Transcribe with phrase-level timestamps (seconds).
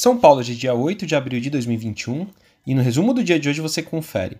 [0.00, 2.26] São Paulo, de dia 8 de abril de 2021,
[2.66, 4.38] e no resumo do dia de hoje você confere.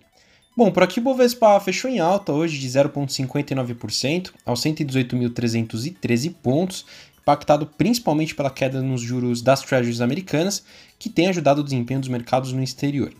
[0.57, 6.83] Bom, por aqui o Bovespa fechou em alta hoje de 0,59% aos 118.313 pontos,
[7.21, 10.63] impactado principalmente pela queda nos juros das treasuries americanas,
[10.97, 13.13] que tem ajudado o desempenho dos mercados no exterior.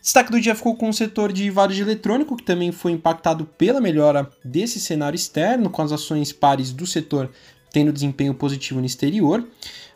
[0.00, 3.80] Destaque do dia ficou com o setor de varejo eletrônico, que também foi impactado pela
[3.80, 7.32] melhora desse cenário externo, com as ações pares do setor
[7.74, 9.44] tendo desempenho positivo no exterior.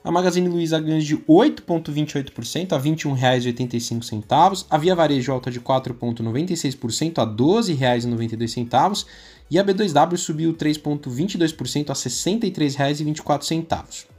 [0.03, 4.67] A Magazine Luiza ganha de 8,28% a R$ 21,85.
[4.69, 9.07] A Via Varejo alta de 4,96% a R$ 12,92.
[9.51, 14.18] E a B2W subiu 3,22% a R$ 63,24.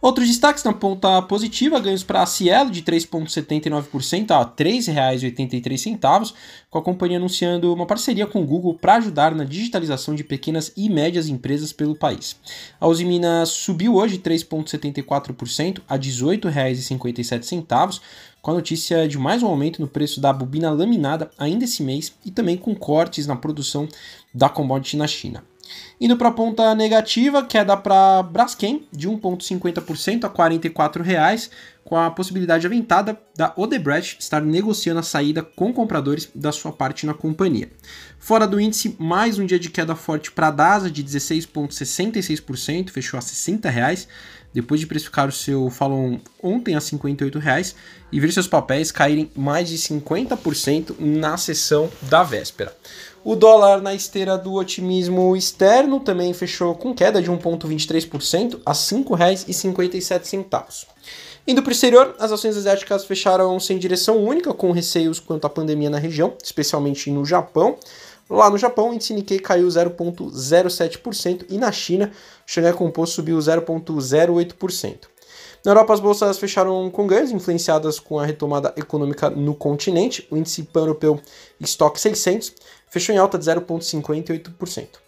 [0.00, 6.34] Outros destaques na ponta positiva, ganhos para a Cielo de 3,79% a R$ 3,83,
[6.68, 10.70] com a companhia anunciando uma parceria com o Google para ajudar na digitalização de pequenas
[10.76, 12.36] e médias empresas pelo país.
[12.78, 18.00] A Usiminas subiu hoje 3,74% a R$ 18,57,
[18.42, 22.12] com a notícia de mais um aumento no preço da bobina laminada ainda esse mês
[22.26, 23.88] e também com cortes na produção
[24.34, 25.42] da commodity na China.
[26.00, 31.50] Indo para a ponta negativa, queda para Braskem de 1,50% a R$ 44,00,
[31.84, 37.06] com a possibilidade aventada da Odebrecht estar negociando a saída com compradores da sua parte
[37.06, 37.70] na companhia.
[38.18, 43.18] Fora do índice, mais um dia de queda forte para a DASA de 16,66%, fechou
[43.18, 44.06] a R$ 60,00,
[44.54, 47.74] depois de precificar o seu Falon ontem a R$ 58,00
[48.12, 52.74] e ver seus papéis caírem mais de 50% na sessão da véspera.
[53.24, 58.76] O dólar na esteira do otimismo externo também fechou com queda de 1,23% a R$
[58.76, 60.86] 5,57.
[61.48, 65.50] Indo para o exterior, as ações asiáticas fecharam sem direção única, com receios quanto à
[65.50, 67.78] pandemia na região, especialmente no Japão.
[68.28, 72.12] Lá no Japão, o índice Nikkei caiu 0,07% e na China,
[72.46, 75.13] o Xangai Composto subiu 0,08%.
[75.64, 80.28] Na Europa, as bolsas fecharam com ganhos, influenciadas com a retomada econômica no continente.
[80.30, 81.18] O índice pan-europeu
[81.58, 82.52] Stock 600
[82.86, 85.03] fechou em alta de 0,58%.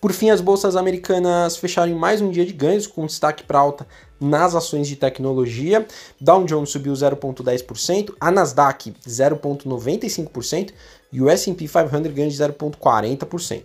[0.00, 3.86] Por fim, as bolsas americanas fecharam mais um dia de ganhos, com destaque para alta
[4.20, 5.86] nas ações de tecnologia.
[6.20, 10.72] Dow Jones subiu 0,10%, a Nasdaq 0,95%
[11.12, 13.62] e o S&P 500 ganha de 0,40%.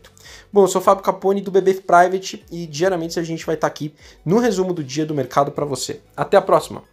[0.51, 3.67] Bom, eu sou o Fábio Capone do BB Private e diariamente a gente vai estar
[3.67, 3.93] aqui
[4.25, 6.01] no resumo do dia do mercado para você.
[6.15, 6.92] Até a próxima!